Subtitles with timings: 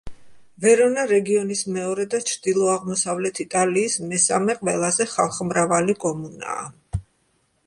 [0.63, 7.03] ვერონა რეგიონის მეორე და ჩრდილო-აღმოსავლეთ იტალიის მესამე ყველაზე ხალხმრავალი კომუნაა.